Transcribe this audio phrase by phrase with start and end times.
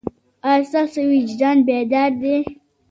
[0.49, 2.35] ایا ستاسو وجدان بیدار دی؟